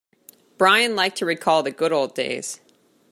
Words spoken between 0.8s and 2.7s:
liked to recall the good old days.